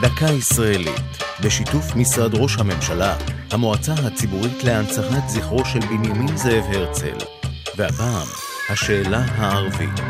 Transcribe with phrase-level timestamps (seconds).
[0.00, 1.00] דקה ישראלית,
[1.44, 3.16] בשיתוף משרד ראש הממשלה,
[3.50, 7.16] המועצה הציבורית להנצחת זכרו של בנימין זאב הרצל,
[7.76, 8.26] והפעם,
[8.68, 10.00] השאלה הערבית.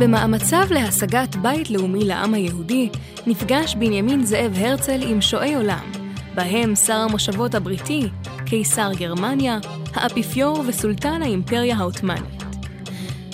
[0.00, 2.88] במאמציו להשגת בית לאומי לעם היהודי,
[3.26, 5.92] נפגש בנימין זאב הרצל עם שועי עולם,
[6.34, 8.08] בהם שר המושבות הבריטי,
[8.46, 9.58] קיסר גרמניה,
[9.94, 12.37] האפיפיור וסולטן האימפריה העות'מאנית.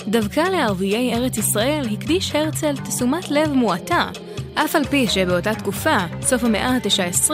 [0.07, 4.09] דווקא לערביי ארץ ישראל הקדיש הרצל תשומת לב מועטה,
[4.55, 7.31] אף על פי שבאותה תקופה, סוף המאה ה-19,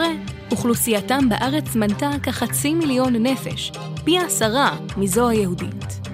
[0.50, 3.72] אוכלוסייתם בארץ מנתה כחצי מיליון נפש,
[4.04, 6.08] פי עשרה מזו היהודית.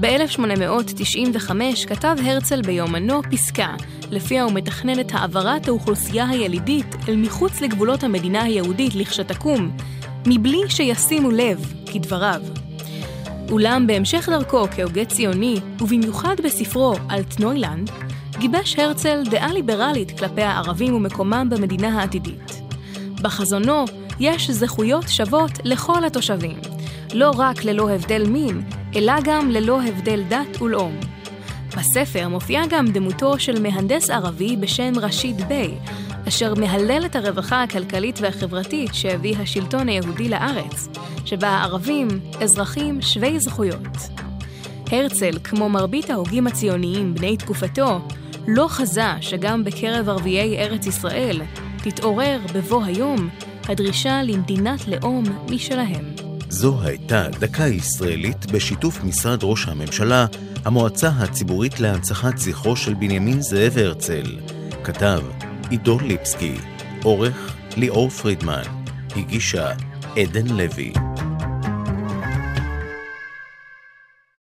[0.00, 1.50] ב-1895
[1.88, 3.74] כתב הרצל ביומנו פסקה,
[4.10, 9.76] לפיה הוא מתכנן את העברת האוכלוסייה הילידית אל מחוץ לגבולות המדינה היהודית לכשתקום,
[10.26, 12.42] מבלי שישימו לב, כדבריו.
[13.50, 17.90] אולם בהמשך דרכו כהוגה ציוני, ובמיוחד בספרו אלטנוילנד,
[18.38, 22.62] גיבש הרצל דעה ליברלית כלפי הערבים ומקומם במדינה העתידית.
[23.22, 23.84] בחזונו
[24.20, 26.58] יש זכויות שוות לכל התושבים,
[27.14, 28.62] לא רק ללא הבדל מין,
[28.96, 30.96] אלא גם ללא הבדל דת ולאום.
[31.76, 35.74] בספר מופיעה גם דמותו של מהנדס ערבי בשם רשיד ביי,
[36.28, 40.88] אשר מהלל את הרווחה הכלכלית והחברתית שהביא השלטון היהודי לארץ,
[41.24, 42.08] שבה הערבים
[42.40, 43.96] אזרחים שווי זכויות.
[44.90, 48.00] הרצל, כמו מרבית ההוגים הציוניים בני תקופתו,
[48.48, 51.42] לא חזה שגם בקרב ערביי ארץ ישראל
[51.82, 53.28] תתעורר בבוא היום
[53.68, 56.04] הדרישה למדינת לאום משלהם.
[56.48, 60.26] זו הייתה דקה ישראלית בשיתוף משרד ראש הממשלה,
[60.64, 64.38] המועצה הציבורית להנצחת זכרו של בנימין זאב הרצל.
[64.84, 65.20] כתב
[65.70, 66.54] עידו ליפסקי,
[67.02, 68.62] עורך ליאור פרידמן,
[69.16, 69.72] הגישה
[70.16, 71.07] עדן לוי.